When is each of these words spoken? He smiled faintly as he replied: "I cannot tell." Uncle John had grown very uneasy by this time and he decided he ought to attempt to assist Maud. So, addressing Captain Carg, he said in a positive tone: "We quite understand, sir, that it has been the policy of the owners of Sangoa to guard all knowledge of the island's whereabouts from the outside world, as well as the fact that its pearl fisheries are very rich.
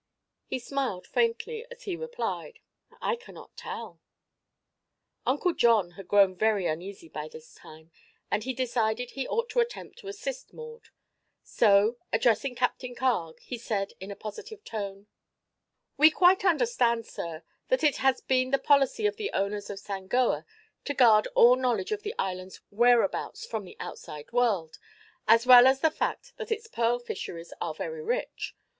He 0.47 0.57
smiled 0.57 1.05
faintly 1.05 1.63
as 1.69 1.83
he 1.83 1.95
replied: 1.95 2.57
"I 2.99 3.15
cannot 3.15 3.55
tell." 3.55 4.01
Uncle 5.27 5.53
John 5.53 5.91
had 5.91 6.07
grown 6.07 6.35
very 6.35 6.65
uneasy 6.65 7.07
by 7.07 7.27
this 7.27 7.53
time 7.53 7.91
and 8.31 8.43
he 8.43 8.51
decided 8.51 9.11
he 9.11 9.27
ought 9.27 9.47
to 9.51 9.59
attempt 9.59 9.99
to 9.99 10.07
assist 10.07 10.53
Maud. 10.55 10.89
So, 11.43 11.97
addressing 12.11 12.55
Captain 12.55 12.95
Carg, 12.95 13.39
he 13.41 13.59
said 13.59 13.93
in 13.99 14.09
a 14.09 14.15
positive 14.15 14.63
tone: 14.63 15.05
"We 15.97 16.09
quite 16.09 16.43
understand, 16.43 17.05
sir, 17.05 17.43
that 17.67 17.83
it 17.83 17.97
has 17.97 18.21
been 18.21 18.49
the 18.49 18.57
policy 18.57 19.05
of 19.05 19.17
the 19.17 19.31
owners 19.33 19.69
of 19.69 19.77
Sangoa 19.77 20.45
to 20.85 20.93
guard 20.95 21.27
all 21.35 21.55
knowledge 21.55 21.91
of 21.91 22.01
the 22.01 22.15
island's 22.17 22.59
whereabouts 22.71 23.45
from 23.45 23.65
the 23.65 23.77
outside 23.79 24.31
world, 24.31 24.79
as 25.27 25.45
well 25.45 25.67
as 25.67 25.81
the 25.81 25.91
fact 25.91 26.35
that 26.37 26.51
its 26.51 26.65
pearl 26.65 26.97
fisheries 26.97 27.53
are 27.61 27.75
very 27.75 28.01
rich. 28.01 28.55